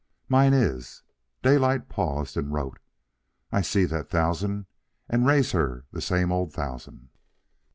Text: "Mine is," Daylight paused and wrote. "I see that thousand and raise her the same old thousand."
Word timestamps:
"Mine 0.27 0.51
is," 0.55 1.03
Daylight 1.43 1.87
paused 1.87 2.35
and 2.35 2.51
wrote. 2.51 2.79
"I 3.51 3.61
see 3.61 3.85
that 3.85 4.09
thousand 4.09 4.65
and 5.07 5.27
raise 5.27 5.51
her 5.51 5.85
the 5.91 6.01
same 6.01 6.31
old 6.31 6.51
thousand." 6.51 7.09